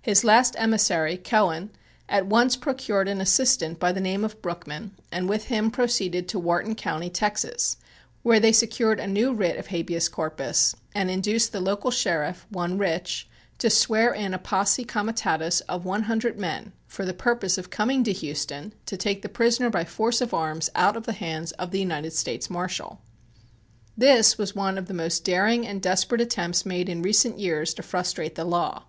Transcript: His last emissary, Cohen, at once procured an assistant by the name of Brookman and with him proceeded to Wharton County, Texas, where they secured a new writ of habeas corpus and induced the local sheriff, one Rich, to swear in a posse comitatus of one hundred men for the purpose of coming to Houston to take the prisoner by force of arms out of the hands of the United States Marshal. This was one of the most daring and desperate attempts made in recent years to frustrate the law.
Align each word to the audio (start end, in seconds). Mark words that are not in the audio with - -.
His 0.00 0.22
last 0.22 0.54
emissary, 0.60 1.16
Cohen, 1.16 1.70
at 2.08 2.26
once 2.28 2.54
procured 2.54 3.08
an 3.08 3.20
assistant 3.20 3.80
by 3.80 3.90
the 3.90 4.00
name 4.00 4.24
of 4.24 4.40
Brookman 4.40 4.92
and 5.10 5.28
with 5.28 5.46
him 5.46 5.72
proceeded 5.72 6.28
to 6.28 6.38
Wharton 6.38 6.76
County, 6.76 7.10
Texas, 7.10 7.78
where 8.22 8.38
they 8.38 8.52
secured 8.52 9.00
a 9.00 9.08
new 9.08 9.32
writ 9.32 9.56
of 9.56 9.66
habeas 9.66 10.08
corpus 10.08 10.76
and 10.94 11.10
induced 11.10 11.50
the 11.50 11.58
local 11.58 11.90
sheriff, 11.90 12.46
one 12.48 12.78
Rich, 12.78 13.28
to 13.58 13.68
swear 13.68 14.14
in 14.14 14.32
a 14.32 14.38
posse 14.38 14.84
comitatus 14.84 15.62
of 15.62 15.84
one 15.84 16.04
hundred 16.04 16.38
men 16.38 16.72
for 16.86 17.04
the 17.04 17.12
purpose 17.12 17.58
of 17.58 17.70
coming 17.70 18.04
to 18.04 18.12
Houston 18.12 18.74
to 18.86 18.96
take 18.96 19.22
the 19.22 19.28
prisoner 19.28 19.68
by 19.68 19.84
force 19.84 20.20
of 20.20 20.32
arms 20.32 20.70
out 20.76 20.96
of 20.96 21.06
the 21.06 21.12
hands 21.12 21.50
of 21.58 21.72
the 21.72 21.80
United 21.80 22.12
States 22.12 22.48
Marshal. 22.48 23.00
This 23.98 24.38
was 24.38 24.54
one 24.54 24.78
of 24.78 24.86
the 24.86 24.94
most 24.94 25.24
daring 25.24 25.66
and 25.66 25.82
desperate 25.82 26.20
attempts 26.20 26.64
made 26.64 26.88
in 26.88 27.02
recent 27.02 27.40
years 27.40 27.74
to 27.74 27.82
frustrate 27.82 28.36
the 28.36 28.44
law. 28.44 28.84